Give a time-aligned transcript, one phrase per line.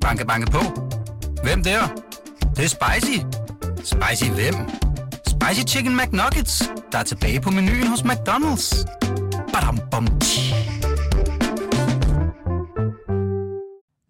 [0.00, 0.58] Banke, banke på.
[1.42, 1.80] Hvem der?
[2.40, 3.18] Det, det er spicy.
[3.76, 4.54] Spicy hvem?
[5.26, 8.84] Spicy Chicken McNuggets, der er tilbage på menuen hos McDonald's.
[9.52, 10.54] Badum, bom, tji.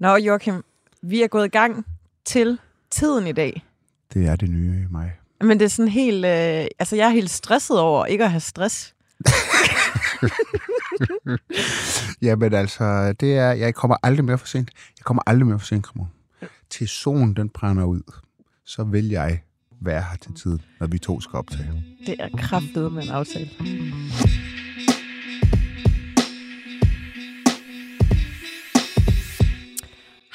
[0.00, 0.64] Nå, Joachim,
[1.02, 1.86] vi er gået i gang
[2.24, 2.58] til
[2.90, 3.64] tiden i dag.
[4.14, 5.12] Det er det nye i mig.
[5.40, 6.24] Men det er sådan helt...
[6.24, 8.94] Øh, altså, jeg er helt stresset over ikke at have stress.
[12.22, 14.70] Jamen altså, det er, jeg kommer aldrig mere for sent.
[14.98, 16.08] Jeg kommer aldrig mere for sent, Kramon.
[16.70, 18.02] Til solen den brænder ud,
[18.64, 19.42] så vil jeg
[19.80, 21.84] være her til tiden, når vi to skal optage.
[22.06, 23.50] Det er kraftet med en aftale.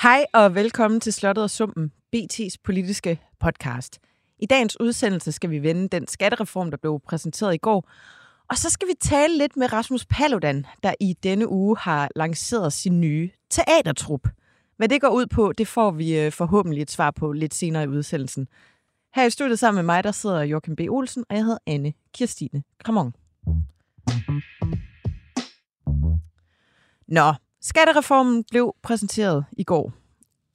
[0.02, 4.00] Hej og velkommen til Slottet og Sumpen, BT's politiske podcast.
[4.40, 7.90] I dagens udsendelse skal vi vende den skattereform, der blev præsenteret i går.
[8.50, 12.74] Og så skal vi tale lidt med Rasmus Paludan, der i denne uge har lanceret
[12.74, 14.28] sin nye teatertrup.
[14.78, 17.84] Hvad det går ud på, det får vi øh, forhåbentlig et svar på lidt senere
[17.84, 18.48] i udsendelsen.
[19.16, 20.80] Her i studiet sammen med mig, der sidder Joachim B.
[20.90, 23.14] Olsen, og jeg hedder Anne Kirstine Kramon.
[27.08, 29.92] Nå, skattereformen blev præsenteret i går.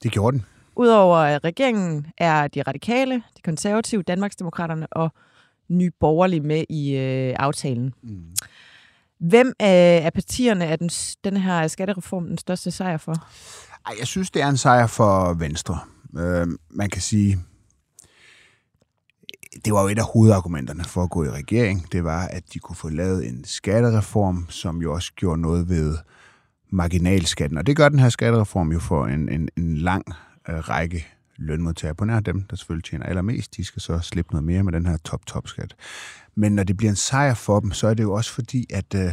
[0.03, 0.47] Det gjorde den.
[0.77, 5.13] Udover regeringen er de radikale, de konservative, Danmarksdemokraterne og
[5.71, 7.95] Nye Borgerlige med i øh, aftalen.
[8.03, 8.23] Mm.
[9.21, 10.91] Hvem af, af partierne er den,
[11.25, 13.15] den her skattereform den største sejr for?
[13.87, 15.79] Ej, jeg synes, det er en sejr for Venstre.
[16.19, 17.39] Øh, man kan sige,
[19.65, 21.93] det var jo et af hovedargumenterne for at gå i regering.
[21.93, 25.97] Det var, at de kunne få lavet en skattereform, som jo også gjorde noget ved
[26.71, 27.59] marginalskatten.
[27.59, 30.05] Og det gør den her skattereform jo for en, en, en lang
[30.49, 31.07] øh, række
[31.41, 31.95] lønmodtagere.
[31.95, 34.87] På nær dem, der selvfølgelig tjener allermest, de skal så slippe noget mere med den
[34.87, 35.75] her top-top-skat.
[36.35, 38.95] Men når det bliver en sejr for dem, så er det jo også fordi, at
[38.95, 39.13] øh,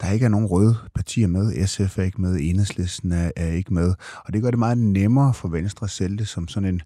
[0.00, 1.66] der ikke er nogen røde partier med.
[1.66, 3.94] SF er ikke med, Enhedslisten er, er ikke med.
[4.24, 6.82] Og det gør det meget nemmere for Venstre at sælge det som sådan en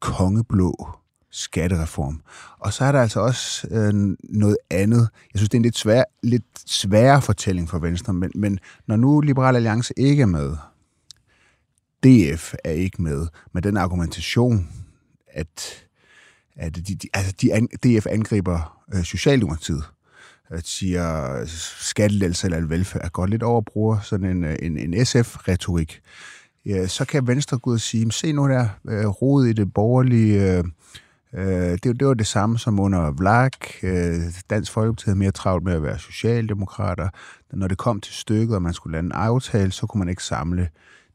[0.00, 0.90] kongeblå
[1.30, 2.22] skattereform.
[2.58, 5.08] Og så er der altså også øh, noget andet.
[5.32, 8.96] Jeg synes, det er en lidt, svær, lidt sværere fortælling for Venstre, men, men når
[8.96, 10.56] nu Liberal Alliance ikke er med,
[12.06, 14.68] DF er ikke med, med den argumentation,
[15.32, 15.84] at,
[16.56, 19.84] at de, de, altså de an, DF angriber øh, Socialdemokratiet,
[20.48, 26.00] at siger skattelældelse eller velfærd, går lidt over bruger sådan en, øh, en, en SF-retorik.
[26.66, 29.74] Ja, så kan Venstre gå ud og sige, se nu der, øh, rod i det
[29.74, 30.58] borgerlige...
[30.58, 30.64] Øh,
[31.36, 33.56] Øh, det, det var det samme som under Vlak.
[33.82, 34.20] Øh,
[34.50, 37.08] Dansk Folkeparti havde mere travlt med at være socialdemokrater.
[37.52, 40.24] Når det kom til stykket, og man skulle lande en aftale, så kunne man ikke
[40.24, 40.68] samle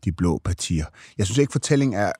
[0.05, 0.85] de blå partier.
[1.17, 2.11] Jeg synes ikke, fortællingen er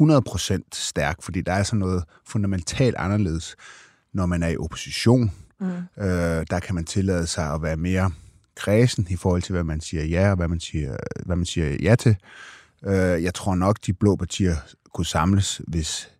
[0.00, 3.56] 100% stærk, fordi der er sådan noget fundamentalt anderledes,
[4.12, 5.32] når man er i opposition.
[5.60, 5.66] Mm.
[5.98, 8.10] Øh, der kan man tillade sig at være mere
[8.56, 11.76] kredsen i forhold til, hvad man siger ja og hvad man siger, hvad man siger
[11.82, 12.16] ja til.
[12.86, 14.56] Øh, jeg tror nok, de blå partier
[14.94, 16.10] kunne samles, hvis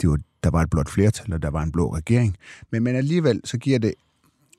[0.00, 2.36] det var, der var et blot flertal, og der var en blå regering.
[2.70, 3.94] Men, men alligevel, så giver det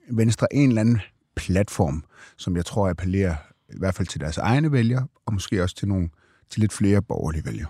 [0.09, 1.01] Venstre en eller anden
[1.35, 2.03] platform,
[2.37, 3.35] som jeg tror appellerer
[3.69, 6.09] i hvert fald til deres egne vælgere, og måske også til nogle
[6.49, 7.69] til lidt flere borgerlige vælgere.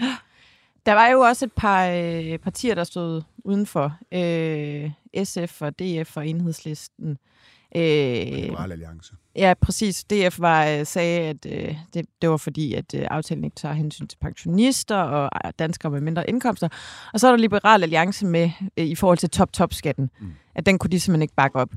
[0.86, 3.98] Der var jo også et par øh, partier, der stod udenfor.
[4.12, 4.90] Øh,
[5.24, 7.10] SF og DF og Enhedslisten.
[7.10, 7.16] Øh,
[7.74, 9.14] Liberal Alliance.
[9.36, 10.04] Ja, præcis.
[10.04, 13.74] DF var, øh, sagde, at øh, det, det var fordi, at øh, aftalen ikke tager
[13.74, 16.68] hensyn til pensionister og øh, danskere med mindre indkomster.
[17.12, 20.10] Og så er der Liberal Alliance med øh, i forhold til top-top-skatten.
[20.20, 20.32] Mm.
[20.54, 21.70] At den kunne de simpelthen ikke bakke op.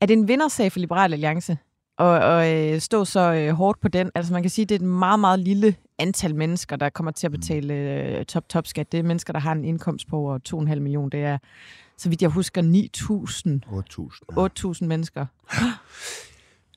[0.00, 1.56] Er det en vindersag for Liberal Alliance
[1.98, 4.10] at, at øh, stå så øh, hårdt på den?
[4.14, 7.12] Altså man kan sige, at det er et meget, meget lille antal mennesker, der kommer
[7.12, 8.92] til at betale øh, top-top-skat.
[8.92, 11.08] Det er mennesker, der har en indkomst på over 2,5 millioner.
[11.08, 11.38] Det er
[11.98, 12.68] så vidt jeg husker, 9.000.
[14.72, 14.86] 8.000 ja.
[14.86, 15.26] mennesker.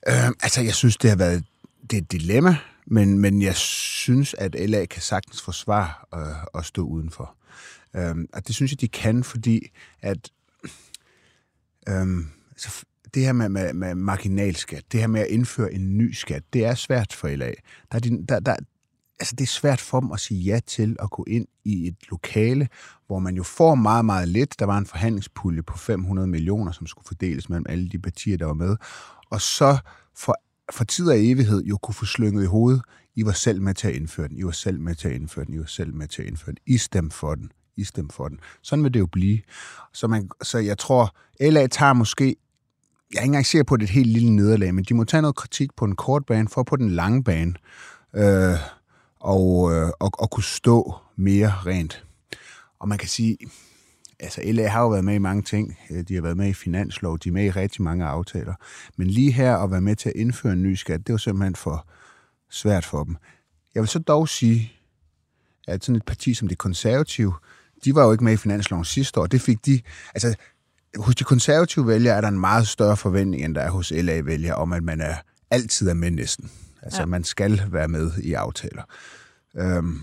[0.08, 1.44] Øh, altså, jeg synes, det har været
[1.90, 2.56] det er et dilemma,
[2.86, 7.34] men, men jeg synes, at LA kan sagtens forsvare øh, at stå udenfor.
[7.96, 9.66] Øh, og det synes jeg, de kan, fordi
[10.00, 10.30] at
[11.88, 12.06] øh,
[12.50, 16.42] altså, det her med, med, med marginalskat, det her med at indføre en ny skat,
[16.52, 17.46] det er svært for LA.
[17.46, 17.52] Der
[17.96, 18.56] er, de, der, der,
[19.20, 21.96] altså det er svært for dem at sige ja til at gå ind i et
[22.08, 22.68] lokale,
[23.06, 24.60] hvor man jo får meget, meget lidt.
[24.60, 28.46] Der var en forhandlingspulje på 500 millioner, som skulle fordeles mellem alle de partier, der
[28.46, 28.76] var med.
[29.30, 29.78] Og så
[30.16, 30.34] for,
[30.72, 32.82] for tid og evighed jo kunne få slynget i hovedet,
[33.14, 35.44] I var selv med til at indføre den, I var selv med til at indføre
[35.44, 38.14] den, I var selv med til at indføre den, I stemte for den, I stemte
[38.14, 38.40] for den.
[38.62, 39.40] Sådan vil det jo blive.
[39.92, 42.36] Så, man, så jeg tror, LA tager måske
[43.12, 44.94] jeg er ikke engang sikker på, at det er et helt lille nederlag, men de
[44.94, 47.54] må tage noget kritik på en kort bane, for på den lange bane.
[48.16, 48.58] Øh,
[49.20, 52.04] og, øh, og, og kunne stå mere rent.
[52.78, 53.38] Og man kan sige,
[54.20, 55.78] altså LA har jo været med i mange ting.
[55.90, 58.54] Øh, de har været med i finanslov, de er med i rigtig mange aftaler.
[58.96, 61.56] Men lige her at være med til at indføre en ny skat, det var simpelthen
[61.56, 61.86] for,
[62.50, 63.16] svært for dem.
[63.74, 64.72] Jeg vil så dog sige,
[65.68, 67.34] at sådan et parti som det konservative,
[67.84, 69.26] de var jo ikke med i finansloven sidste år.
[69.26, 69.80] Det fik de,
[70.14, 70.34] altså
[70.96, 74.54] hos de konservative vælgere er der en meget større forventning, end der er hos LA-vælgere,
[74.54, 75.14] om at man er
[75.50, 76.50] altid er med næsten.
[76.82, 77.06] Altså, ja.
[77.06, 78.82] man skal være med i aftaler.
[79.56, 80.00] Øhm,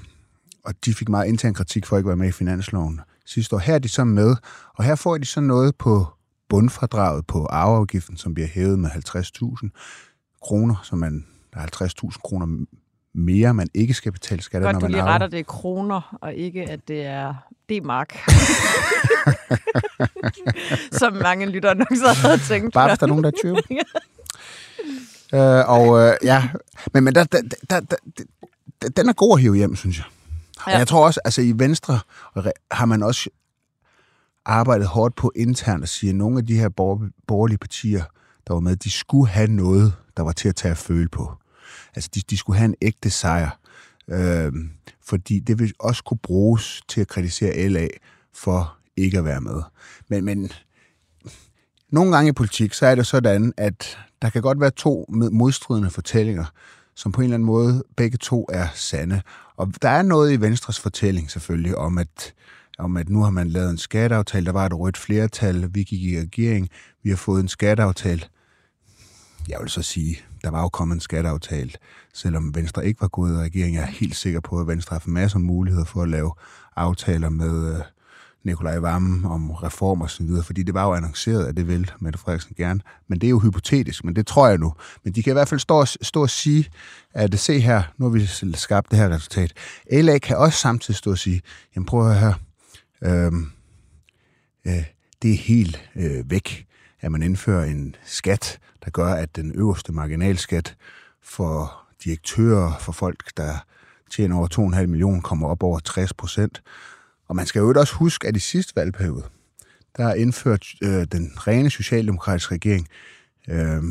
[0.66, 3.60] og de fik meget intern kritik for at ikke være med i finansloven sidste år.
[3.60, 4.36] Her er de så med,
[4.76, 6.08] og her får de så noget på
[6.50, 9.70] bundfradraget på arveafgiften, som bliver hævet med 50.000
[10.42, 12.66] kroner, så man, der er 50.000 kroner
[13.14, 15.12] mere, man ikke skal betale skat når du man lige arver.
[15.12, 17.34] retter det i kroner, og ikke at det er
[17.70, 18.20] D-mark.
[21.00, 22.74] Som mange lyttere nok så havde tænkt.
[22.74, 23.58] Bare hvis der er nogen, der er tvivl.
[25.36, 26.50] øh, og øh, ja,
[26.94, 27.96] men, men der, der, der, der,
[28.82, 30.06] der, den er god at hive hjem, synes jeg.
[30.68, 30.72] Ja.
[30.72, 30.78] Ja.
[30.78, 32.00] Jeg tror også, altså i Venstre
[32.72, 33.30] har man også
[34.46, 38.04] arbejdet hårdt på internt at sige, at nogle af de her bor- borgerlige partier,
[38.48, 41.34] der var med, de skulle have noget, der var til at tage at føle på.
[41.96, 43.60] Altså, de, de skulle have en ægte sejr.
[44.08, 44.70] Øhm,
[45.04, 47.88] fordi det vil også kunne bruges til at kritisere LA
[48.34, 49.62] for ikke at være med.
[50.10, 50.52] Men, men
[51.90, 55.30] nogle gange i politik, så er det sådan, at der kan godt være to med-
[55.30, 56.46] modstridende fortællinger,
[56.96, 59.22] som på en eller anden måde begge to er sande.
[59.58, 62.34] Og der er noget i Venstres fortælling selvfølgelig om, at,
[62.80, 66.04] om at nu har man lavet en skatteaftale, der var et rødt flertal, vi gik
[66.04, 66.70] i regering,
[67.04, 68.22] vi har fået en skatteaftale.
[69.50, 71.72] Jeg vil så sige, der var jo kommet en skatteaftale,
[72.14, 73.76] selvom Venstre ikke var gået i regering.
[73.76, 76.32] Jeg er helt sikker på, at Venstre har haft masser af muligheder for at lave
[76.76, 77.82] aftaler med øh,
[78.46, 81.92] Nikolaj Vammen om reform og så videre, fordi det var jo annonceret, at det vil
[82.00, 82.80] Mette Frederiksen gerne.
[83.08, 84.74] Men det er jo hypotetisk, men det tror jeg nu.
[85.04, 86.70] Men de kan i hvert fald stå og, stå og sige,
[87.14, 89.54] at se her, nu har vi skabt det her resultat.
[89.92, 91.42] LA kan også samtidig stå og sige,
[91.76, 92.34] jamen prøv at høre
[93.02, 93.52] her, øhm,
[94.68, 94.84] øh,
[95.22, 96.66] det er helt øh, væk,
[97.02, 100.76] at man indfører en skat, der gør, at den øverste marginalskat
[101.24, 103.66] for direktører, for folk, der
[104.12, 106.62] tjener over 2,5 millioner, kommer op over 60 procent.
[107.28, 109.24] Og man skal jo også huske, at i sidste valgperiode,
[109.98, 112.88] der indførte indført øh, den rene socialdemokratiske regering
[113.50, 113.84] øh,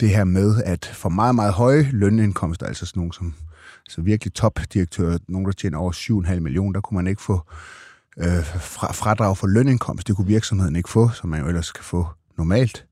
[0.00, 3.34] det her med, at for meget, meget høje lønindkomster, altså sådan nogle som
[3.86, 7.40] altså virkelig topdirektører, nogen der tjener over 7,5 millioner, der kunne man ikke få
[8.18, 10.08] øh, fra, fradrag for lønindkomst.
[10.08, 12.06] Det kunne virksomheden ikke få, som man jo ellers kan få
[12.38, 12.86] normalt.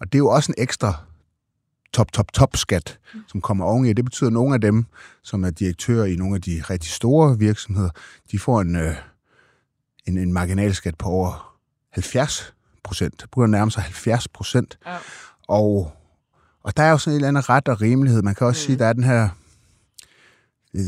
[0.00, 0.94] Og det er jo også en ekstra
[1.92, 3.92] top, top, top skat, som kommer oveni.
[3.92, 4.86] Det betyder, at nogle af dem,
[5.22, 7.90] som er direktører i nogle af de rigtig store virksomheder,
[8.32, 8.94] de får en, øh,
[10.08, 11.58] en, en marginalskat på over
[11.90, 13.20] 70 procent.
[13.20, 14.78] Det burde nærme sig 70 procent.
[14.86, 14.96] Ja.
[15.48, 15.92] Og,
[16.62, 18.22] og der er jo sådan en eller anden ret og rimelighed.
[18.22, 18.66] Man kan også mm.
[18.66, 19.28] sige, at der er den her...
[20.74, 20.82] øh,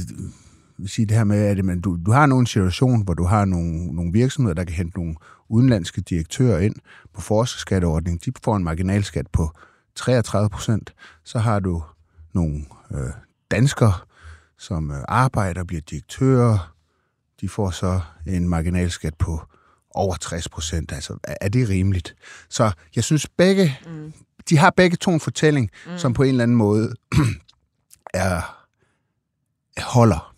[0.78, 3.24] vil sige det her med, at man, du, du har nu en situation, hvor du
[3.24, 5.14] har nogle, nogle virksomheder, der kan hente nogle
[5.48, 6.74] udenlandske direktører ind
[7.14, 8.20] på forskerskatteordningen.
[8.24, 9.50] De får en marginalskat på
[9.94, 10.94] 33 procent.
[11.24, 11.82] Så har du
[12.32, 13.10] nogle øh,
[13.50, 13.92] danskere,
[14.58, 16.74] som øh, arbejder bliver direktører.
[17.40, 19.42] De får så en marginalskat på
[19.90, 20.92] over 60 procent.
[20.92, 22.16] Altså, er, det rimeligt?
[22.48, 24.12] Så jeg synes begge, mm.
[24.48, 25.98] de har begge to en fortælling, mm.
[25.98, 26.94] som på en eller anden måde
[28.14, 28.56] er
[29.78, 30.34] holder.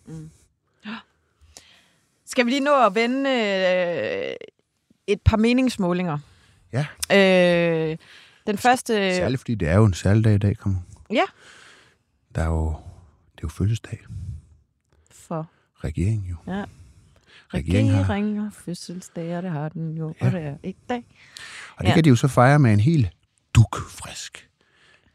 [2.25, 4.35] Skal vi lige nå at vende øh,
[5.07, 6.17] et par meningsmålinger?
[6.73, 6.85] Ja.
[7.11, 7.97] Øh,
[8.47, 8.93] den første...
[9.15, 10.79] Særligt fordi det er jo en særlig dag i dag, kommer.
[11.09, 11.23] Ja,
[12.35, 12.67] Der er jo,
[13.31, 14.05] det er jo fødselsdag.
[15.11, 15.47] for
[15.83, 16.35] Regeringen jo.
[16.47, 16.65] ja.
[17.53, 20.25] Regeringen har- Regering har fødselsdag, og det har den jo, Ja.
[20.25, 21.05] og det er ikke dag.
[21.77, 21.93] Og det Ja.
[21.93, 23.09] kan de jo så fejre med en helt
[23.55, 24.49] dukfrisk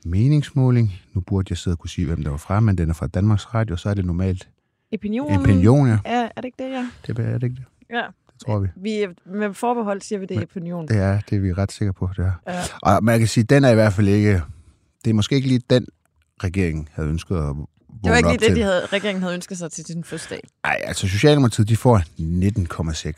[0.04, 0.92] meningsmåling.
[1.14, 3.06] Nu burde jeg sidde og kunne sige, hvem der var fra, men den er fra
[3.06, 4.48] Danmarks Radio, så er det normalt
[4.92, 5.30] Opinion.
[5.32, 5.98] en opinion, ja.
[6.04, 6.90] Er, er det ikke det, ja?
[7.06, 7.64] Det er det ikke det?
[7.90, 8.02] Ja.
[8.32, 8.68] Det tror vi.
[8.76, 10.88] Vi, med forbehold siger vi, det er opinion.
[10.88, 12.32] Det er, det er vi ret sikre på, det er.
[12.54, 12.60] Ja.
[12.82, 14.42] Og man kan sige, den er i hvert fald ikke...
[15.04, 15.86] Det er måske ikke lige den,
[16.44, 17.56] regeringen havde ønsket at
[18.04, 20.40] Det var ikke lige det, de havde, regeringen havde ønsket sig til sin fødselsdag.
[20.64, 21.98] Nej, altså Socialdemokratiet, de får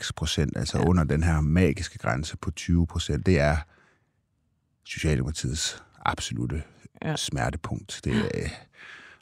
[0.05, 0.83] 19,6 procent, altså Ja.
[0.83, 3.25] under den her magiske grænse på 20 procent.
[3.25, 3.57] Det er
[4.85, 6.63] Socialdemokratiets absolute
[7.01, 7.09] Ja.
[7.09, 7.15] ja.
[7.15, 8.01] smertepunkt.
[8.03, 8.49] Det er, øh,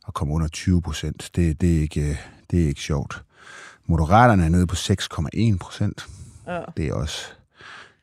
[0.08, 2.20] at komme under 20 procent, det, det, er ikke,
[2.52, 3.24] det er ikke sjovt.
[3.86, 6.08] Moderaterne er nede på 6,1 procent.
[6.48, 6.62] Ja.
[6.78, 7.26] Det er også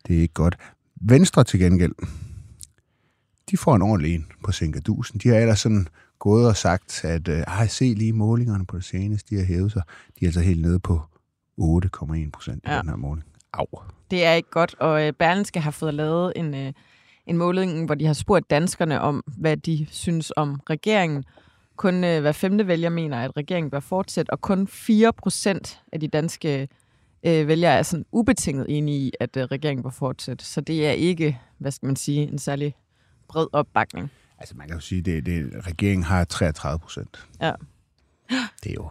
[0.07, 0.57] det er ikke godt.
[1.01, 1.93] Venstre til gengæld,
[3.51, 5.21] de får en ordentlig en på Sinkadusen.
[5.21, 8.85] De har ellers sådan gået og sagt, at øh, ej, se lige målingerne på det
[8.85, 9.83] seneste, de har hævet sig.
[10.21, 11.01] De er altså helt nede på
[11.61, 12.75] 8,1 procent i Ja.
[12.75, 12.81] ja.
[12.81, 13.27] den her måling.
[13.53, 13.67] Au.
[14.11, 16.73] Det er ikke godt, og øh, Berlinske har fået lavet en, øh,
[17.27, 21.25] en måling, hvor de har spurgt danskerne om, hvad de synes om regeringen.
[21.77, 26.01] Kun øh, hver femte vælger mener, at regeringen bør fortsætte, og kun 4 procent af
[26.01, 26.69] de danske
[27.27, 30.45] øh, vælgere er sådan ubetinget enige i, at øh, regeringen bør fortsætte.
[30.45, 32.75] Så det er ikke, hvad skal man sige, en særlig
[33.29, 34.11] bred opbakning.
[34.39, 37.27] Altså, man kan jo sige, at det, det, regeringen har 33 procent.
[37.41, 37.53] Ja.
[38.65, 38.89] Det er jo...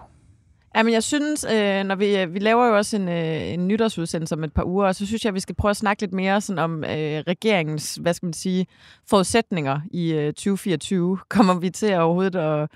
[0.76, 4.36] Ja, men jeg synes, øh, når vi, vi laver jo også en, øh, en nytårsudsendelse
[4.36, 6.14] om et par uger, og så synes jeg, at vi skal prøve at snakke lidt
[6.14, 6.90] mere sådan om øh,
[7.28, 8.68] regeringens, hvad skal man sige,
[9.10, 11.18] forudsætninger i øh, 2024.
[11.30, 12.70] Kommer vi til overhovedet at,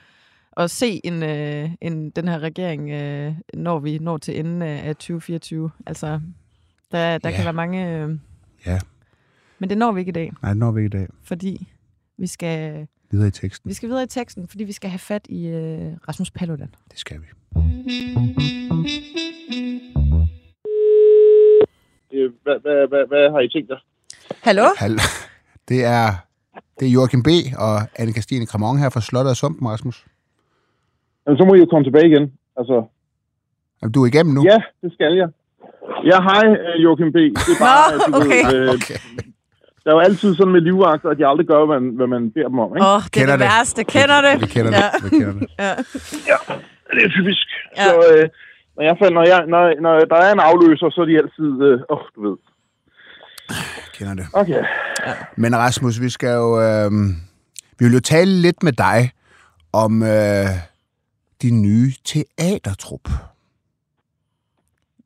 [0.57, 4.95] at se en, øh, en, den her regering, øh, når vi når til enden af
[4.95, 5.71] 2024?
[5.85, 6.07] Altså,
[6.91, 7.35] der, der Ja.
[7.35, 7.89] kan være mange...
[7.97, 8.09] Øh,
[8.65, 8.79] Ja,
[9.59, 11.07] men det når vi ikke i dag, nej, det når vi ikke i dag.
[11.23, 11.69] fordi
[12.19, 13.69] vi skal, Videre i teksten.
[13.69, 16.75] vi skal videre i teksten, fordi vi skal have fat i øh, Rasmus Paludan.
[16.91, 17.25] Det skal vi.
[22.13, 23.79] Øh, Hvad, hvad, hvad, hvad har I tænkt jer?
[24.43, 24.63] Hallo?
[24.77, 24.91] Hal
[25.69, 26.07] det er,
[26.79, 27.27] det er Joachim B.
[27.57, 30.05] og Anne-Christine Kramon her fra Slottet og Sumpen, Rasmus.
[31.25, 32.33] Jamen, så må I jo komme tilbage igen.
[32.57, 32.85] Altså,
[33.81, 34.41] Jamen, du er igennem nu?
[34.43, 35.29] ja, det skal jeg.
[36.11, 37.15] Ja, hej, øh, Joachim B.
[37.15, 38.43] Det er bare, Nå, du okay.
[38.51, 38.99] ved, øh, Okay.
[39.89, 42.31] Der er jo altid sådan med livvagter, at de aldrig gør, hvad man, hvad man
[42.31, 42.69] beder dem om.
[42.75, 42.86] Ikke?
[42.86, 43.50] Åh, oh, det er Kender det det.
[43.55, 43.84] værste.
[43.84, 44.41] Kender det?
[44.41, 44.79] Vi kender det.
[44.86, 44.89] Ja.
[45.03, 45.50] Vi kender det.
[45.60, 45.72] Ja.
[46.96, 47.48] Det er typisk.
[47.77, 47.84] Ja.
[47.86, 48.29] Så øh,
[48.75, 51.50] når, jeg, falder- når, jeg, når, når der er en afløser, så er de altid...
[51.62, 52.38] Åh, øh, oh, du ved.
[53.98, 54.25] kender det.
[54.34, 54.63] Okay.
[55.36, 56.62] Men Rasmus, vi skal jo...
[56.62, 56.91] Øh,
[57.79, 59.12] vi vil jo tale lidt med dig
[59.74, 60.46] om øh,
[61.41, 63.05] din nye teatertrup.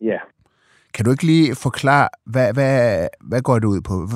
[0.02, 0.18] Ja.
[0.94, 4.08] Kan du ikke lige forklare, hvad, hvad, hvad går det ud på?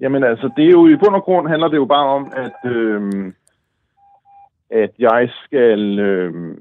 [0.00, 2.70] Jamen altså, det er jo i bund og grund handler det jo bare om, at,
[2.70, 3.32] øh,
[4.70, 5.98] at jeg skal...
[5.98, 6.56] Øh,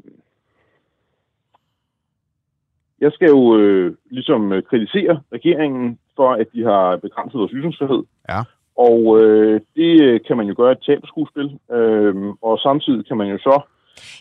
[3.01, 8.03] jeg skal jo øh, ligesom øh, kritisere regeringen for, at de har begrænset vores ytringsfrihed.
[8.29, 8.41] Ja.
[8.77, 11.59] Og øh, det øh, kan man jo gøre i et teaterskuespil.
[11.71, 13.61] Øh, og samtidig kan man jo så...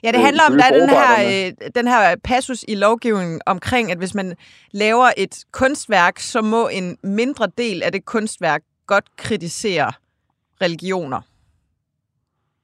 [0.04, 3.40] Ja, det Øh, handler om, der er den her, øh, den her passus i lovgivningen
[3.46, 4.36] omkring, at hvis man
[4.72, 9.92] laver et kunstværk, så må en mindre del af det kunstværk godt kritisere
[10.62, 11.20] religioner.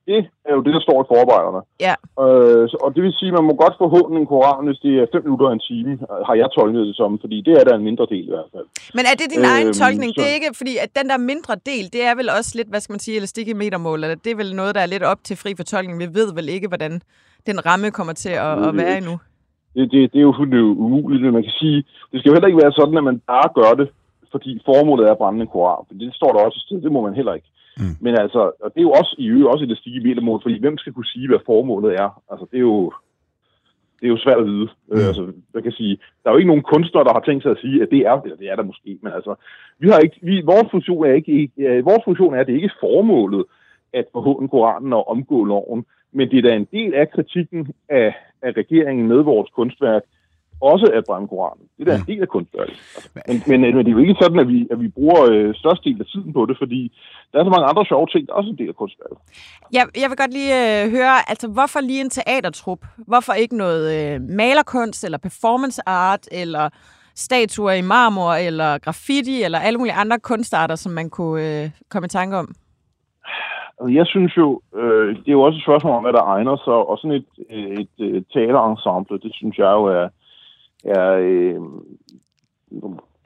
[0.06, 1.60] Det er jo det, der står i forarbejderne.
[1.86, 1.94] Ja.
[2.24, 4.78] Øh, så- og det vil sige, at man må godt få hånden en koran, hvis
[4.86, 5.90] det er fem minutter og en time,
[6.28, 8.66] har jeg tolket det som, fordi det er der en mindre del i hvert fald.
[8.96, 10.10] Men er det din Øhm, egen tolkning?
[10.16, 12.68] Det er så- ikke, fordi at den der mindre del, det er vel også lidt,
[12.72, 15.02] hvad skal man sige, elastik i metermål, eller det er vel noget, der er lidt
[15.12, 15.96] op til fri fortolkning.
[16.04, 16.92] Vi ved vel ikke, hvordan
[17.48, 19.14] den ramme kommer til at, at være endnu.
[19.74, 21.78] Det, det, det er jo fuldstændig umuligt, men man kan sige,
[22.10, 23.88] det skal jo heller ikke være sådan, at man bare gør det,
[24.32, 25.84] fordi formålet er at brænde en koran.
[25.88, 27.50] For det står der også et sted, det må man heller ikke.
[27.80, 27.96] Mm.
[28.00, 30.60] Men altså, og det er jo også i øvrigt også et stige i metermål, fordi
[30.60, 32.22] hvem skal kunne sige, hvad formålet er?
[32.30, 32.92] Altså, det er jo,
[34.00, 34.68] det er jo svært at vide.
[34.88, 34.99] Mm.
[34.99, 37.50] Øh, altså, jeg kan sige, der er jo ikke nogen kunstnere, der har tænkt sig
[37.50, 39.34] at sige, at det er, eller det er der måske, men altså,
[39.78, 42.72] vi har ikke, vi, vores funktion er ikke, øh, vores funktion er, at det ikke
[42.75, 43.44] er formålet
[43.92, 48.14] at forhåne Koranen og omgå loven, men det er da en del af kritikken af,
[48.42, 50.02] af regeringen med vores kunstværk,
[50.60, 51.64] også at brænde Koranen.
[51.76, 52.76] Det er da en del af kunstværket.
[53.14, 56.00] Men, men, men det er jo ikke sådan, at vi, at vi bruger øh, størstedelen
[56.00, 56.80] af tiden på det, fordi
[57.32, 59.18] der er så mange andre sjove ting, der er også en del af kunstværket.
[59.72, 62.82] Jeg, jeg vil godt lige øh, høre, altså hvorfor lige en teatertrup?
[62.96, 66.68] Hvorfor ikke noget øh, malerkunst, eller performance art, eller
[67.14, 72.06] statuer i marmor, eller graffiti, eller alle mulige andre kunstarter, som man kunne øh, komme
[72.06, 72.48] i tanke om?
[73.80, 76.56] Altså, jeg synes jo, øh, det er jo også et spørgsmål om, hvad der egner
[76.56, 80.08] sig, og sådan et, et, et teaterensemble, det synes jeg jo er,
[80.84, 81.60] er øh,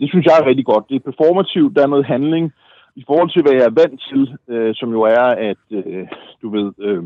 [0.00, 0.88] det synes jeg er rigtig godt.
[0.88, 2.52] Det er performativt, der er noget handling,
[2.96, 6.08] i forhold til, hvad jeg er vant til, øh, som jo er, at øh,
[6.42, 7.02] du ved, øh,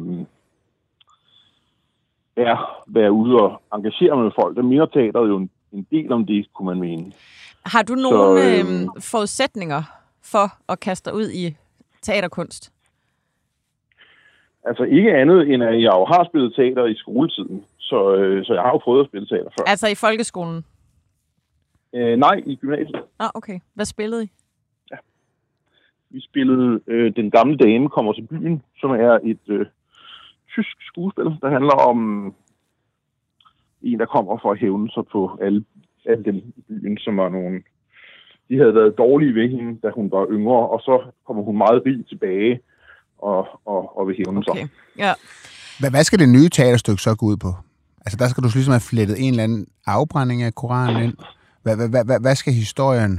[2.37, 4.57] er være ude og engagere mig med folk.
[4.57, 7.13] Der minder teateret jo en, en del om det, kunne man mene.
[7.65, 9.83] Har du nogle Så, øh, øhm, forudsætninger
[10.25, 11.57] for at kaste dig ud i
[12.03, 12.73] teaterkunst?
[14.65, 18.53] Altså ikke andet, end at jeg jo har spillet teater i skoletiden, så, øh, så
[18.55, 19.65] jeg har jo prøvet at spille teater før.
[19.67, 20.65] Altså i folkeskolen?
[21.95, 23.03] Øh, nej, i gymnasiet.
[23.19, 23.59] Ah, okay.
[23.75, 24.29] Hvad spillede I?
[26.11, 29.67] Vi spillede øh, Den gamle dame kommer til byen, som er et øh,
[30.55, 31.99] tysk skuespil, der handler om
[33.83, 35.65] en, der kommer for at hævne sig på alle,
[36.07, 37.63] alle dem i byen, som var nogle...
[38.49, 41.83] De havde været dårlige ved hende, da hun var yngre, og så kommer hun meget
[41.87, 42.61] rig tilbage
[43.19, 44.61] og, og, og vil hævne Okay.
[44.61, 44.69] sig.
[44.99, 45.13] Ja.
[45.81, 47.49] Hvad, hvad skal det nye teaterstykke så gå ud på?
[48.05, 51.17] Altså, der skal du ligesom have flettet en eller anden afbrænding af Koranen ind.
[51.63, 53.15] Hvad, hvad, hvad, hvad, hvad skal historien...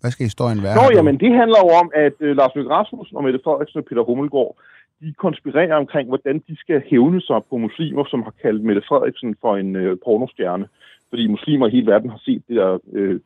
[0.00, 0.76] Hvad skal historien være?
[0.76, 3.84] Nå, jamen, det handler jo om, at øh, Lars Løkke Rasmussen og Mette Frederiksen og
[3.88, 4.56] Peter Hummelgaard,
[5.00, 9.36] de konspirerer omkring, hvordan de skal hævne sig på muslimer, som har kaldt Mette Frederiksen
[9.40, 10.66] for en øh, pornostjerne.
[11.10, 13.20] Fordi muslimer i hele verden har set det der øh,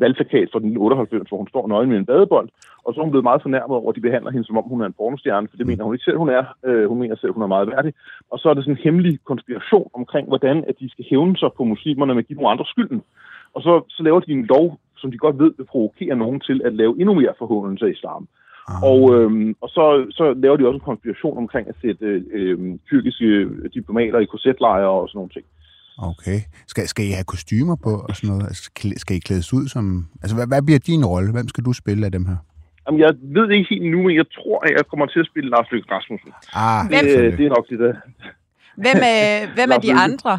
[0.00, 2.48] valgplakat fra den 98, hvor hun står nøgen med en badebold,
[2.84, 4.80] og så er hun blevet meget fornærmet over, at de behandler hende, som om hun
[4.80, 6.44] er en pornostjerne, for det mener hun ikke selv, hun er.
[6.66, 7.92] Øh, hun mener selv, hun er meget værdig.
[8.30, 11.50] Og så er det sådan en hemmelig konspiration omkring, hvordan at de skal hævne sig
[11.56, 13.02] på muslimerne med at give nogle andre skylden.
[13.54, 16.60] Og så, så laver de en lov, som de godt ved vil provokere nogen til
[16.64, 18.28] at lave endnu mere forhåndelse af islam.
[18.68, 18.82] Ah.
[18.90, 23.48] Og, øhm, og så, så laver de også en konspiration omkring at sætte øh, tyrkiske
[23.74, 25.46] diplomater i korsetlejre og sådan nogle ting.
[25.98, 26.38] Okay.
[26.66, 28.44] Skal, skal I have kostymer på og sådan noget?
[28.50, 30.06] Altså, skal I klædes ud som...
[30.22, 31.32] Altså, hvad, hvad bliver din rolle?
[31.32, 32.36] Hvem skal du spille af dem her?
[32.86, 35.26] Jamen, jeg ved det ikke helt nu, men jeg tror, at jeg kommer til at
[35.30, 36.30] spille Lars Løkke Rasmussen.
[36.64, 37.38] Ah, Hvem- Det, selvfølgelig.
[37.38, 37.92] det er nok det, der.
[38.82, 40.32] Hvem, øh, hvem er de andre?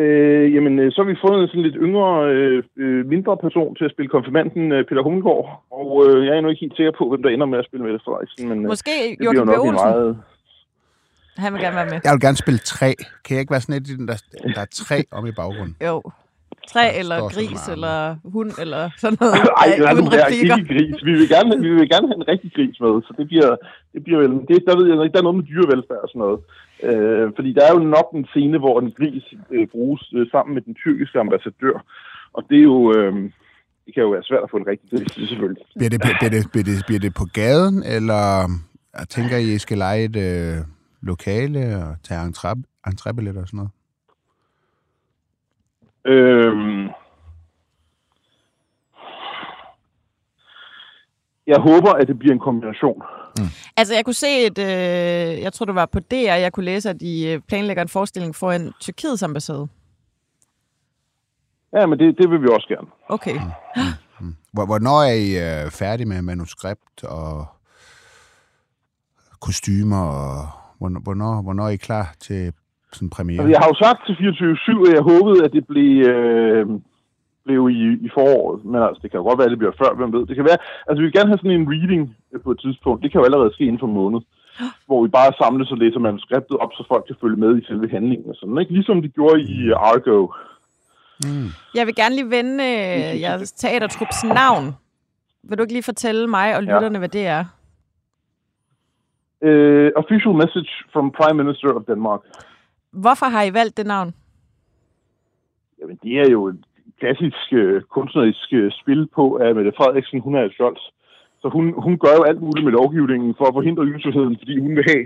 [0.00, 3.74] Øh, jamen, øh, så har vi fået en sådan lidt yngre, øh, øh, mindre person
[3.76, 5.46] til at spille konfirmanden, øh, Peter Hummelgaard.
[5.78, 7.84] Og øh, jeg er endnu ikke helt sikker på, hvem der ender med at spille
[7.86, 8.48] Mette Frederiksen.
[8.48, 9.58] Men, øh, Måske det bliver Joachim B.
[9.58, 9.74] Olsen.
[9.84, 10.10] meget...
[11.36, 12.00] Han vil gerne være med.
[12.04, 12.94] Jeg vil gerne spille tre.
[13.24, 14.22] Kan jeg ikke være sådan et, der,
[14.54, 15.76] der er tre om i baggrunden?
[15.86, 16.02] Jo.
[16.68, 19.34] Træ Der eller gris eller hund eller sådan noget.
[19.62, 20.56] Ej, er sådan der replikker.
[20.56, 21.04] ikke gris.
[21.08, 23.50] Vi vil, gerne, vi vil gerne have en rigtig gris med, så det bliver,
[23.92, 24.32] det bliver vel...
[24.48, 26.38] Det, der ved jeg ikke, der er noget med dyrevelfærd og sådan noget.
[26.88, 29.24] Øh, fordi der er jo nok en scene, hvor en gris
[29.54, 31.76] øh, bruges øh, sammen med den tyrkiske ambassadør.
[32.36, 32.78] Og det er jo...
[32.96, 33.14] Øh,
[33.86, 35.62] det kan jo være svært at få en rigtig gris, selvfølgelig.
[35.76, 38.24] Bliver det, bliver, det, bliver, det, bliver det på gaden, eller
[38.98, 40.56] jeg tænker I, I skal lege et øh,
[41.02, 43.70] lokale og tage entré- entrébilletter og sådan noget?
[46.04, 46.88] Øhm,
[51.46, 53.02] jeg håber, at det bliver en kombination.
[53.76, 56.90] Altså, jeg kunne se et, øh, jeg tror det var på DR, jeg kunne læse,
[56.90, 59.68] at de øh, planlægger en forestilling for en Tyrkiets ambassade.
[61.76, 62.88] Ja, men det, det vil vi også gerne.
[63.08, 63.34] Okay.
[64.52, 67.46] Hvor- Hvornår er I øh, færdige med manuskript og
[69.40, 70.48] kostymer, og
[71.04, 72.52] hvornår, hvornår, er I klar til
[72.92, 73.48] sådan en premiere?
[73.54, 76.66] Jeg har jo sagt til 24-7, at jeg håbede, at det blev, øh,
[77.44, 78.64] blev i, i foråret.
[78.64, 80.26] Men altså, det kan jo godt være, at det bliver før, hvem ved.
[80.26, 83.02] Det kan være, altså vi vil gerne have sådan en reading øh, på et tidspunkt.
[83.02, 84.20] Det kan jo allerede ske inden for en måned.
[84.88, 87.88] Hvor vi bare samles og læser manuskriptet op, så folk kan følge med i selve
[87.96, 88.58] handlingen og sådan.
[88.58, 88.72] Ikke?
[88.72, 90.18] Ligesom de gjorde i øh, Argo.
[91.24, 91.48] Mm.
[91.74, 94.66] Jeg vil gerne lige vende øh, jeres teatertrups navn.
[95.48, 96.74] Vil du ikke lige fortælle mig og Ja.
[96.74, 97.44] lytterne, hvad det er?
[99.50, 102.20] Uh, official message from Prime Minister of Denmark.
[102.92, 104.14] Hvorfor har I valgt det navn?
[105.80, 106.64] Jamen, det er jo et
[107.00, 110.20] klassisk øh, kunstnerisk øh, spil på af Mette Frederiksen.
[110.20, 110.78] Hun er et.
[111.42, 114.76] Så hun, hun gør jo alt muligt med lovgivningen for at forhindre ytringsfriheden, fordi hun
[114.76, 115.04] vil have,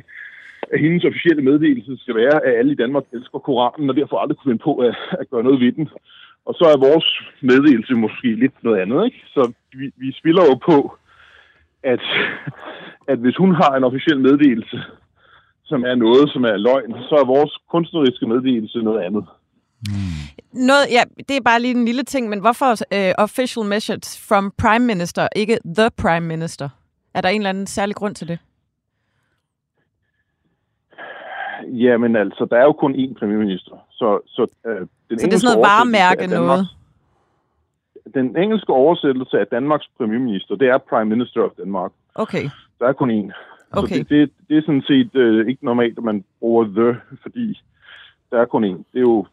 [0.72, 4.37] at hendes officielle meddelelse skal være, at alle i Danmark elsker Koranen, og derfor aldrig
[4.37, 5.88] kunne finde på at, at gøre noget ved den.
[6.46, 7.09] Og så er vores
[7.40, 9.20] meddelelse måske lidt noget andet, ikke?
[9.35, 10.77] Så vi, vi spiller jo på,
[11.92, 12.03] at,
[13.09, 14.79] at hvis hun har en officiel meddelelse,
[15.64, 19.25] som er noget, som er løgn, så er vores kunstneriske meddelelse noget andet.
[20.53, 24.53] Noget, ja, det er bare lige en lille ting, men hvorfor øh, official message from
[24.59, 26.68] prime minister, ikke the prime minister?
[27.14, 28.38] Er der en eller anden særlig grund til det?
[31.68, 33.77] Jamen altså, der er jo kun én premierminister.
[33.90, 36.68] Så, så, øh, den Så det er sådan noget varemærke noget?
[38.14, 41.92] Den engelske oversættelse af Danmarks premierminister, det er Prime Minister of Denmark.
[42.14, 42.51] Okay.
[42.81, 43.33] Der er kun én.
[43.71, 43.95] Okay.
[43.95, 47.62] Så det, det, det er sådan set øh, ikke normalt, at man bruger the, fordi
[48.31, 48.77] der er kun én.
[48.92, 49.31] Det er jo det,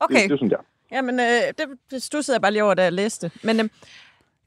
[0.00, 0.14] Okay.
[0.14, 0.64] det, er jo sådan der.
[0.92, 3.30] Jamen, øh, det stussede jeg bare lige over, da jeg læste.
[3.42, 3.64] Men øh,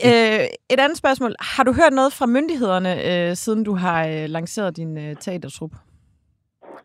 [0.06, 1.36] øh, et andet spørgsmål.
[1.40, 5.72] Har du hørt noget fra myndighederne, øh, siden du har øh, lanceret din øh, teatertrup?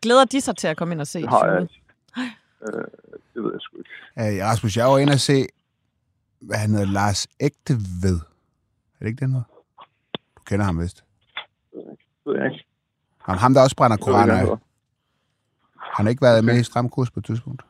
[0.01, 1.81] Glæder de sig til at komme ind og se Det har jeg ikke.
[2.61, 2.83] Øh,
[3.33, 4.39] det ved jeg sgu ikke.
[4.39, 5.45] Øh, Rasmus, jeg var inde og se,
[6.45, 8.19] hvad han hedder, Lars Ægteved.
[8.95, 9.45] Er det ikke den noget?
[10.37, 11.03] Du kender ham vist.
[11.73, 11.81] Det
[12.25, 12.65] ved jeg ikke.
[13.21, 14.57] Ham, ham der også brænder koraner af.
[15.77, 17.61] Han har ikke været med i Stram Kurs på et tidspunkt.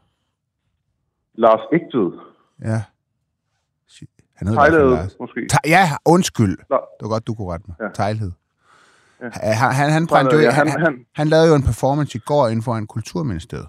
[1.33, 2.19] Lars Ægtved.
[2.61, 2.83] Ja.
[4.35, 5.15] Han hedder Tejlade, Lars.
[5.19, 5.47] måske.
[5.51, 6.57] Te- ja, undskyld.
[6.69, 6.75] Nå.
[6.75, 7.75] Det var godt, du kunne rette mig.
[7.79, 7.87] Ja.
[7.93, 8.31] Tejlhed.
[9.21, 9.29] Ja.
[9.33, 12.47] Han, han, han, brændte ja, han, han, han, han lavede jo en performance i går
[12.47, 13.67] inden for en kulturministeriet,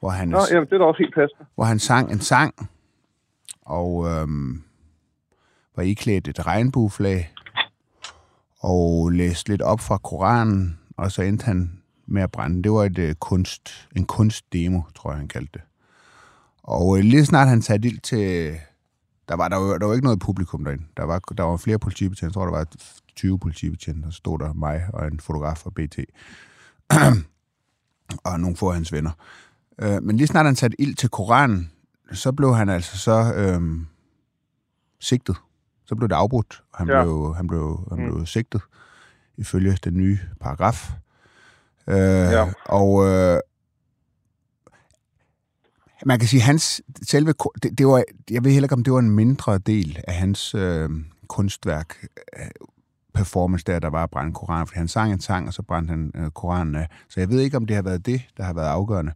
[0.00, 1.44] hvor han, Nå, jamen, det er da også helt passende.
[1.54, 2.70] hvor han sang en sang,
[3.64, 4.62] og øhm,
[5.76, 7.34] var iklædt et regnbueflag,
[8.64, 12.62] og læste lidt op fra Koranen, og så endte han med at brænde.
[12.62, 15.62] Det var et øh, kunst, en kunstdemo, tror jeg, han kaldte det.
[16.62, 18.54] Og øh, lige snart han satte ild til...
[19.28, 20.84] Der var, der, var, der var ikke noget publikum derinde.
[20.96, 22.24] Der var, der var flere politibetjente.
[22.24, 22.66] Jeg tror, der var
[23.16, 24.02] 20 politibetjente.
[24.02, 25.98] Der stod der mig og en fotograf fra BT.
[28.24, 29.10] og nogle få af hans venner.
[29.78, 31.70] Øh, men lige snart han satte ild til Koranen,
[32.14, 33.80] så blev han altså så øh,
[35.00, 35.36] sigtet.
[35.86, 37.02] Så blev det afbrudt, og han, Ja.
[37.02, 38.12] blev, han, blev, han Mm.
[38.14, 38.60] blev sigtet
[39.36, 40.92] ifølge den nye paragraf.
[41.88, 42.52] Øh, Ja.
[42.64, 43.40] Og øh,
[46.06, 48.98] man kan sige, hans selve, det, det var, jeg ved heller ikke, om det var
[48.98, 50.90] en mindre del af hans øh,
[51.28, 52.06] kunstværk,
[52.38, 52.46] øh,
[53.14, 55.90] performance der, der var at brænde Koranen, fordi han sang en sang, og så brændte
[55.90, 56.88] han øh, Koranen af.
[57.08, 59.12] Så jeg ved ikke, om det har været det, der har været afgørende.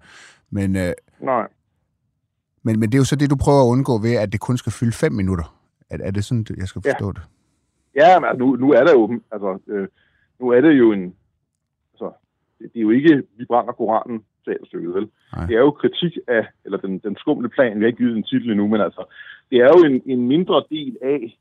[0.51, 1.47] Men, øh, Nej.
[2.63, 4.57] Men, men det er jo så det, du prøver at undgå ved, at det kun
[4.57, 5.59] skal fylde fem minutter.
[5.91, 6.93] Er, er det sådan, jeg skal Ja.
[6.93, 7.23] forstå det?
[7.97, 9.89] Ja, men altså, nu, nu er der jo, altså, øh,
[10.41, 11.15] nu er det jo en,
[11.93, 12.13] altså,
[12.59, 15.09] det, det er jo ikke, vi brænder Koranen teaterstykket, vel?
[15.37, 15.47] Nej.
[15.47, 18.23] Det er jo kritik af, eller den, den skumle plan, vi har ikke givet en
[18.23, 19.05] titel endnu, men altså,
[19.51, 21.39] det er jo en, en mindre del af,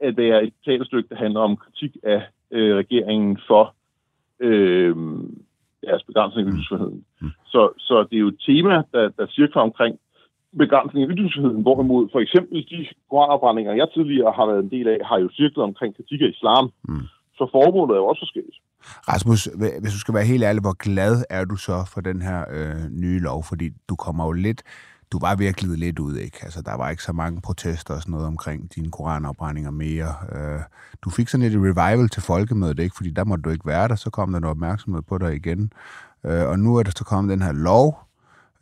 [0.00, 3.74] at det er et teaterstykke, der handler om kritik af øh, regeringen for
[4.40, 4.96] øh,
[5.86, 7.04] deres begrænsning af ytringsfriheden.
[7.20, 7.30] Mm.
[7.46, 9.98] Så, så det er jo et tema, der, der cirkler omkring
[10.62, 12.78] begrænsning af ytringsfriheden, hvorimod for eksempel de
[13.10, 16.64] koranafbrændinger, jeg tidligere har været en del af, har jo cirklet omkring kritik af islam.
[16.88, 17.06] Mm.
[17.38, 18.58] Så formålet er jo også forskelligt.
[19.12, 22.22] Rasmus, hv- hvis du skal være helt ærlig, hvor glad er du så for den
[22.22, 23.44] her øh, nye lov?
[23.44, 24.62] Fordi du kommer jo lidt,
[25.12, 26.38] du var virkelig lidt ud, ikke?
[26.42, 30.10] Altså, der var ikke så mange protester og sådan noget omkring dine koranafbrændinger mere.
[30.32, 30.60] Øh,
[31.04, 32.96] du fik sådan et revival til folkemødet, ikke?
[32.96, 35.72] Fordi der måtte du ikke være der, så kom der noget opmærksomhed på dig igen.
[36.26, 38.07] Øh, og nu er der så kommet den her lov.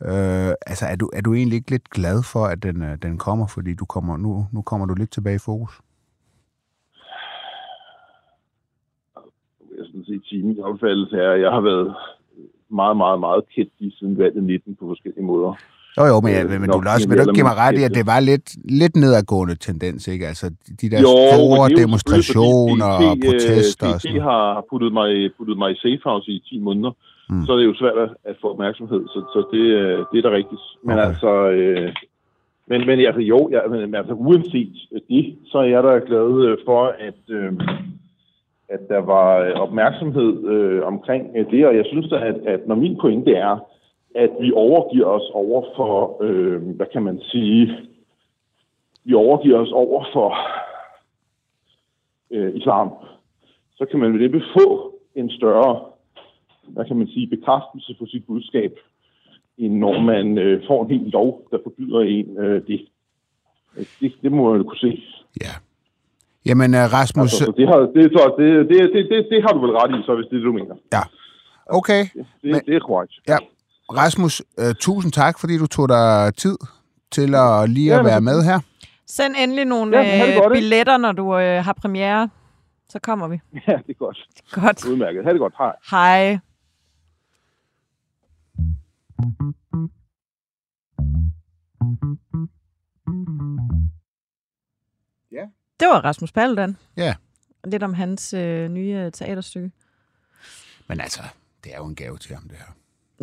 [0.03, 3.17] Øh, altså, er du, er du egentlig ikke lidt glad for, at den, øh, den
[3.17, 3.47] kommer?
[3.47, 5.81] Fordi du kommer, nu, nu kommer du lidt tilbage i fokus.
[9.77, 11.95] jeg sådan set sige, min opfattelse er, at jeg har været
[12.69, 15.53] meget, meget, meget kendt i siden valget 19 på forskellige måder.
[15.97, 17.29] Jo, jo, men, Øh, ja, men, men nok du vil også en vil du ikke
[17.29, 18.47] eller give mig ret i, at det var lidt,
[18.81, 20.27] lidt nedadgående tendens, ikke?
[20.31, 20.45] Altså,
[20.81, 24.01] de der Jo, store det er jo demonstrationer selvfølgelig, og fordi PT, protester og PT
[24.01, 24.23] sådan noget.
[24.31, 26.91] har puttet mig, puttet mig i safe house i 10 måneder,
[27.29, 27.45] Mm.
[27.45, 30.29] så er det jo svært at, at få opmærksomhed, så, så det, øh, det er
[30.29, 30.61] da rigtigt.
[30.83, 31.07] Men Okay.
[31.07, 31.93] altså, øh,
[32.67, 34.73] men, men altså, jo, jeg, men, altså, uanset
[35.09, 37.53] det, så er jeg da glad øh, for, at, øh,
[38.69, 42.75] at der var øh, opmærksomhed øh, omkring det, og jeg synes da, at, at når
[42.75, 43.59] min pointe er,
[44.15, 47.77] at vi overgiver os over for, øh, hvad kan man sige,
[49.03, 50.37] vi overgiver os over for
[52.31, 52.89] øh, islam,
[53.75, 55.79] så kan man ved det få en større,
[56.67, 58.71] hvad kan man sige, bekræftelse på sit budskab,
[59.57, 62.79] end når man øh, får en helt lov, der forbyder en øh, det.
[63.99, 64.13] det.
[64.21, 65.03] Det må man jo kunne se.
[65.41, 65.53] Ja.
[66.45, 69.49] Jamen, uh, Rasmus, Altså, så det, har, det, så det, det, det, det, det har
[69.53, 70.75] du vel ret i, så hvis det er det, du mener.
[70.93, 71.01] ja.
[71.69, 72.05] Okay.
[72.13, 73.13] Det, Men- det er korrekt.
[73.27, 73.37] Ja.
[73.91, 76.57] Rasmus, uh, tusind tak, fordi du tog dig tid
[77.11, 78.59] til at lige at Ja, være med her.
[79.07, 82.29] Send endelig nogle Ja, det øh, godt, billetter, når du øh, har premiere.
[82.89, 83.39] Så kommer vi.
[83.67, 84.17] Ja, det er godt.
[84.51, 84.85] Godt.
[84.85, 85.23] Udmærket.
[85.23, 85.53] Ha' det godt.
[85.57, 85.73] Hej.
[85.91, 86.39] Hej.
[95.31, 95.45] Ja.
[95.79, 96.77] Det var Rasmus Paludan.
[96.97, 97.15] Ja.
[97.65, 99.71] Lidt om hans øh, nye teaterstykke.
[100.87, 101.21] Men altså,
[101.63, 102.73] det er jo en gave til ham, det her.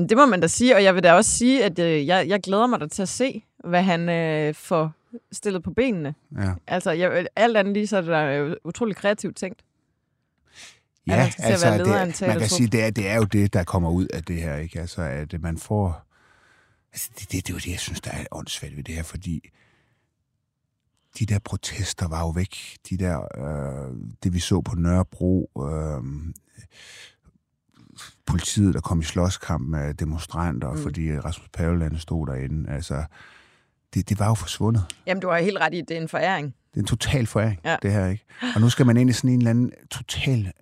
[0.05, 2.41] Det må man da sige, og jeg vil da også sige, at øh, jeg, jeg
[2.43, 4.93] glæder mig da til at se, hvad han øh, får
[5.33, 6.15] stillet på benene.
[6.39, 6.55] Ja.
[6.67, 9.63] Altså, jeg, alt andet lige, så er det da jo utrolig kreativt tænkt.
[11.07, 13.53] Ja, skal til at være det, man kan sige, det er, det er jo det,
[13.53, 14.81] der kommer ud af det her, ikke?
[14.81, 16.07] Altså, at man får...
[16.93, 19.03] Altså, det, det, det er jo det, jeg synes, der er åndssvagt ved det her,
[19.03, 19.51] fordi
[21.19, 22.79] de der protester var jo væk.
[22.91, 26.33] De der, øh, det vi så på Nørrebro, øh,
[28.27, 30.83] politiet, der kom i slåskamp med demonstranter, mm.
[30.83, 32.71] fordi Rasmus Paludan stod derinde.
[32.71, 33.05] Altså,
[33.95, 34.85] det, det var jo forsvundet.
[35.07, 36.47] Jamen, du har helt ret i, at det er en foræring.
[36.47, 37.61] Det er en total foræring.
[37.65, 37.77] Ja.
[37.83, 38.25] det her, ikke?
[38.55, 40.53] Og nu skal man ind i sådan en eller anden total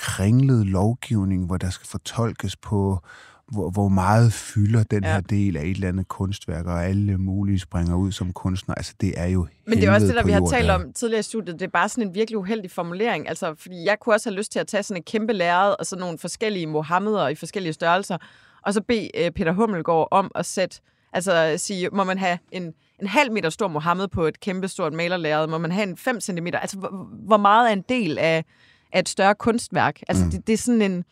[0.00, 2.98] kringlet lovgivning, hvor der skal fortolkes på,
[3.46, 5.12] hvor, hvor meget fylder den ja.
[5.12, 8.74] Her del af et eller andet kunstværk, og alle mulige springer ud som kunstner.
[8.74, 11.20] Altså, det er jo Men det er også det, der vi har talt om tidligere
[11.20, 11.60] i studiet.
[11.60, 13.28] Det er bare sådan en virkelig uheldig formulering.
[13.28, 15.86] Altså, fordi jeg kunne også have lyst til at tage sådan et kæmpe lærred og
[15.86, 18.18] sådan nogle forskellige Mohammeder i forskellige størrelser,
[18.62, 20.80] og så bede øh, Peter Hummelgaard om at sætte,
[21.12, 24.92] altså sige, må man have en, en halv meter stor Mohammed på et kæmpe stort
[24.92, 25.46] malerlærred?
[25.46, 26.46] Må man have en 5 cm?
[26.46, 28.44] Altså, hvor, hvor meget er en del af,
[28.92, 30.00] af et større kunstværk?
[30.08, 30.30] Altså, mm.
[30.30, 31.04] det, det er sådan en...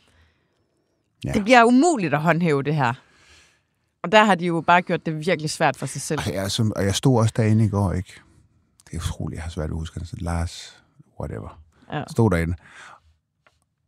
[1.24, 1.32] Ja.
[1.32, 2.92] Det bliver umuligt at håndhæve det her.
[4.02, 6.20] Og der har de jo bare gjort det virkelig svært for sig selv.
[6.26, 8.12] Og jeg, som, og jeg stod også derinde i går, ikke?
[8.86, 10.82] Det er utroligt, jeg har svært at huske, altså Lars,
[11.20, 11.60] whatever,
[11.92, 12.04] Ja.
[12.10, 12.54] stod derinde.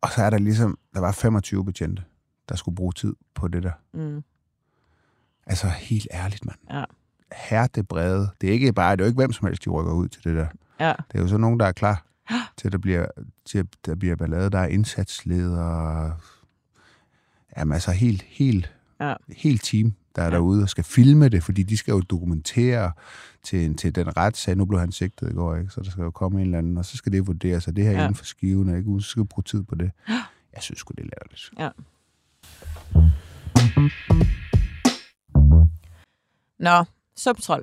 [0.01, 2.03] Og så er der ligesom, der var 25 betjente,
[2.49, 3.73] der skulle bruge tid på det der.
[3.93, 4.25] Mm.
[5.47, 6.59] Altså, helt ærligt, mand.
[6.71, 6.85] Ja.
[7.33, 8.31] Herre brede.
[8.41, 10.25] Det er ikke bare, det er jo ikke hvem som helst, de rykker ud til
[10.25, 10.47] det der.
[10.81, 10.93] Ja.
[11.13, 12.07] Det er jo så nogen, der er klar
[12.57, 13.07] til, at der bliver,
[13.45, 14.51] til, at der bliver ballade.
[14.51, 16.17] Der er indsatsledere.
[17.57, 19.15] Jamen altså, helt, helt, Ja.
[19.37, 20.31] helt team, der er ja.
[20.33, 22.93] Derude og skal filme det, fordi de skal jo dokumentere
[23.43, 24.57] til, til den retssag.
[24.57, 25.71] Nu blev han sigtet i går, ikke?
[25.71, 27.85] så der skal jo komme en eller anden, og så skal det vurderes, og det
[27.85, 27.99] her ja.
[28.01, 29.01] Inden for skiven, ikke?
[29.03, 29.91] Så skal bruge tid på det.
[30.55, 31.51] Jeg synes sgu, det er latterligt.
[31.59, 31.71] Ja.
[36.59, 36.85] Nå,
[37.17, 37.63] subtrol.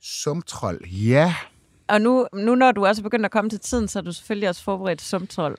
[0.00, 1.34] Sumtrold, ja.
[1.88, 4.12] Og nu, nu når du også er begyndt at komme til tiden, så er du
[4.12, 5.56] selvfølgelig også forberedt sumtrol.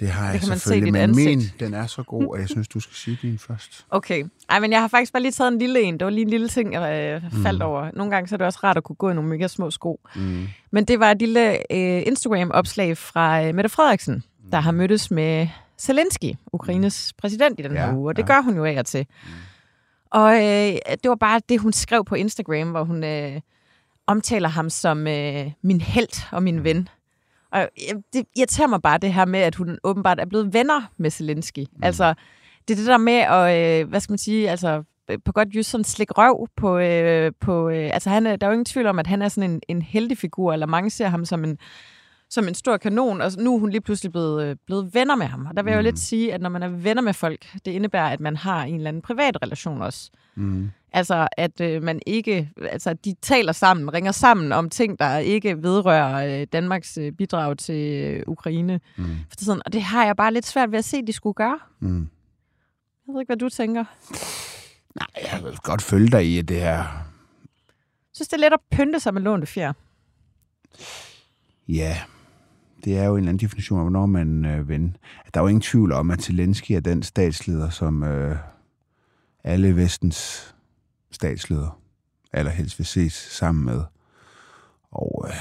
[0.00, 1.26] Det har jeg Det kan man se selvfølgelig, men ansigt.
[1.38, 3.86] min, den er så god, og jeg synes, du skal sige din først.
[3.90, 4.24] Okay.
[4.50, 5.98] Ej, men jeg har faktisk bare lige taget en lille en.
[5.98, 7.66] Det var lige en lille ting, jeg øh, faldt Mm.
[7.66, 7.90] over.
[7.94, 10.00] Nogle gange så er det også rart at kunne gå i nogle mega små sko.
[10.16, 10.46] Mm.
[10.70, 15.48] Men det var et lille øh, Instagram-opslag fra øh, Mette Frederiksen, der har mødtes med
[15.78, 18.26] Zelensky, Ukraines præsident i den Ja, her uge, og det ja.
[18.26, 19.06] gør hun jo af og til.
[20.10, 23.40] Og øh, det var bare det, hun skrev på Instagram, hvor hun øh,
[24.10, 26.88] omtaler ham som øh, min held og min ven.
[27.52, 27.68] Og
[28.12, 31.58] det irriterer mig bare det her med, at hun åbenbart er blevet venner med Zelensky.
[31.60, 31.82] Mm.
[31.82, 32.14] Altså,
[32.68, 34.82] det er det der med at, øh, hvad skal man sige, altså
[35.24, 38.50] på godt jysk sådan slik røv på, øh, på øh, altså han er, der er
[38.50, 41.08] jo ingen tvivl om, at han er sådan en, en heldig figur, eller mange ser
[41.08, 41.58] ham som en,
[42.30, 45.26] som en stor kanon, og nu er hun lige pludselig blevet, øh, blevet venner med
[45.26, 45.46] ham.
[45.46, 45.84] Og der vil jeg jo Mm.
[45.84, 48.74] lidt sige, at når man er venner med folk, det indebærer, at man har en
[48.74, 50.10] eller anden privat relation også.
[50.34, 50.70] Mm.
[50.92, 55.62] Altså, at øh, man ikke, altså, de taler sammen, ringer sammen om ting, der ikke
[55.62, 58.80] vedrører øh, Danmarks øh, bidrag til øh, Ukraine.
[58.96, 59.04] Mm.
[59.28, 59.62] For tiden.
[59.64, 61.58] Og det har jeg bare lidt svært ved at se, de skulle gøre.
[61.80, 62.08] Mm.
[63.06, 63.84] Jeg ved ikke, hvad du tænker.
[64.94, 66.76] Nej, jeg vil godt følge dig i, at det her...
[66.76, 69.72] Jeg synes, det er let at pynte sig med lånte fjer.
[71.68, 71.96] Ja,
[72.84, 74.96] det er jo en eller anden definition af, hvornår man øh, ven.
[75.34, 78.36] Der er jo ingen tvivl om, at Zelensky er den statsleder, som øh,
[79.44, 80.50] alle vestens
[81.12, 81.70] statsledere
[82.32, 83.82] allerhelst vil ses sammen med.
[84.90, 85.34] Og øh,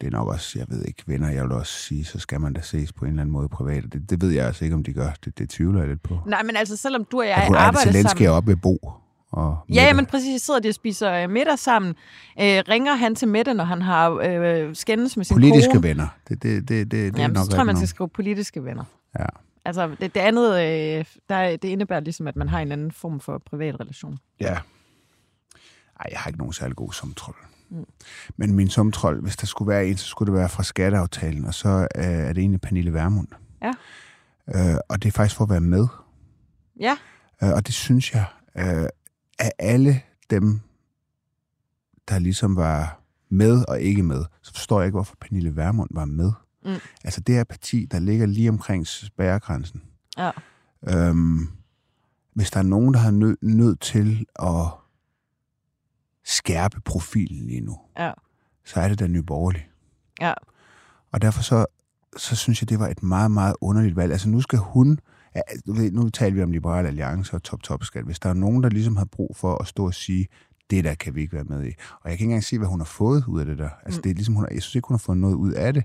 [0.00, 2.52] det er nok også, jeg ved ikke, venner, jeg vil også sige, så skal man
[2.52, 3.84] da ses på en eller anden måde privat.
[3.92, 5.10] Det, det ved jeg altså ikke, om de gør.
[5.24, 6.18] Det, det tvivler jeg lidt på.
[6.26, 8.26] Nej, men altså, selvom du og jeg, Jeg arbejder sammen...
[8.26, 8.92] er oppe ved Bo.
[9.30, 11.90] Og Ja, men præcis, sidder de og spiser øh, middag sammen.
[12.40, 15.82] Øh, ringer han til Mette, når han har øh, skændes med sin Politiske kone?
[15.82, 16.06] venner.
[16.28, 18.64] Det, det, det, det, det er Jamen, nok så tror jeg, man skal skrive politiske
[18.64, 18.84] venner.
[19.18, 19.24] Ja.
[19.64, 23.20] Altså, det, det andet, øh, der, det indebærer ligesom, at man har en anden form
[23.20, 24.18] for privat relation.
[24.40, 24.56] Ja.
[26.00, 27.36] Ej, jeg har ikke nogen særlig god sumtrol.
[27.70, 27.84] Mm.
[28.36, 31.54] Men min sumtrol, hvis der skulle være en, så skulle det være fra skatteaftalen, og
[31.54, 33.28] så øh, er det egentlig Pernille Vermund.
[33.62, 33.72] Ja.
[34.54, 35.86] Øh, og det er faktisk for at være med.
[36.80, 36.96] Ja,
[37.42, 38.24] Øh, og det synes jeg,
[38.56, 38.88] øh,
[39.38, 40.60] af alle dem,
[42.08, 46.04] der ligesom var med og ikke med, så forstår jeg ikke, hvorfor Pernille Vermund var
[46.04, 46.32] med.
[46.64, 46.74] Mm.
[47.04, 49.82] Altså det er et parti, der ligger lige omkring spærregrænsen.
[50.18, 50.30] ja.
[50.88, 51.48] Øhm,
[52.34, 54.70] hvis der er nogen, der har nød, nødt til at
[56.26, 58.12] skærpe profilen lige nu, Ja.
[58.64, 59.66] så er det da Nye Borgerlige.
[60.20, 60.32] Ja.
[61.12, 61.66] Og derfor så,
[62.16, 64.12] så synes jeg, det var et meget, meget underligt valg.
[64.12, 64.98] Altså nu skal hun,
[65.92, 68.04] nu taler vi om Liberale Alliance og top top skat.
[68.04, 70.26] Hvis der er nogen, der ligesom har brug for at stå og sige,
[70.70, 71.70] det der kan vi ikke være med i.
[72.00, 73.68] Og jeg kan ikke engang se, hvad hun har fået ud af det der.
[73.84, 74.02] Altså Mm.
[74.02, 75.84] det er ligesom, hun har, jeg synes ikke, hun har fået noget ud af det.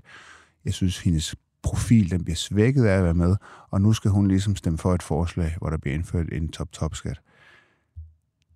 [0.64, 3.36] Jeg synes, hendes profil, den bliver svækket af at være med,
[3.70, 7.20] og nu skal hun ligesom stemme for et forslag, hvor der bliver indført en top-top-skat.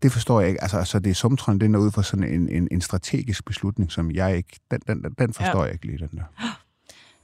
[0.03, 0.63] Det forstår jeg ikke.
[0.63, 3.93] Altså, så det er sumtron, den er ud fra sådan en, en, en strategisk beslutning,
[3.93, 5.65] som jeg ikke, den, den, den- forstår ja.
[5.65, 6.57] jeg ikke lige, den der.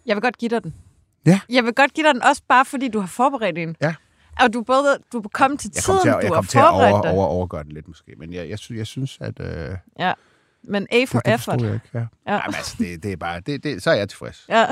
[0.06, 0.74] Jeg vil godt give dig den.
[1.26, 1.40] Ja.
[1.48, 3.76] Jeg vil godt give dig den, også bare fordi du har forberedt en.
[3.82, 3.94] Ja.
[4.40, 6.44] Og du både du er kommet til Jeg tiden, kom til, at, jeg du kom
[6.44, 8.87] har til at forberedt over, over, overgøre den lidt måske, men jeg, jeg, synes, jeg
[8.87, 10.12] synes, at øh, Ja.
[10.64, 11.62] Men A for det, det effort.
[11.62, 11.87] jeg ikke.
[11.94, 11.98] Ja.
[11.98, 12.06] Ja.
[12.26, 14.44] Jamen, altså, det, det er bare, det, det, så er jeg tilfreds.
[14.48, 14.66] Ja.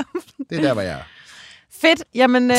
[0.49, 1.03] Det er der, hvor jeg er.
[1.81, 2.03] Fedt.
[2.15, 2.57] Jamen, øh,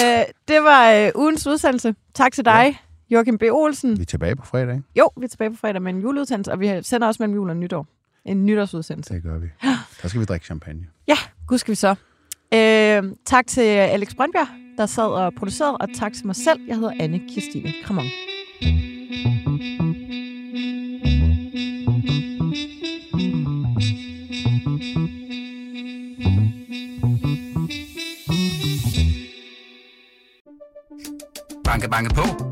[0.48, 1.94] det var øh, ugens udsendelse.
[2.14, 2.76] Tak til dig, ja.
[3.12, 3.42] Joachim B.
[3.51, 3.96] Olsen.
[3.96, 4.85] Vi er tilbage på fredag, ikke?
[4.98, 7.51] Jo, vi er tilbage på fredag med en juleudsendelse, og vi sender også mellem jul
[7.51, 7.87] og nytår.
[8.25, 9.14] En nytårsudsendelse.
[9.14, 9.46] Det gør vi.
[10.03, 10.87] Der skal vi drikke champagne.
[11.09, 11.90] Ja, gud skal vi så.
[12.55, 14.48] Øh, tak til Alex Brøndbjerg,
[14.79, 16.61] der sad og producerede, og tak til mig selv.
[16.68, 18.05] Jeg hedder Anne Kirstine Kramon.
[31.64, 32.51] Banke, banke på.